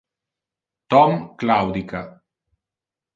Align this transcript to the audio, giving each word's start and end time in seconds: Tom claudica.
Tom 0.93 1.11
claudica. 1.41 2.01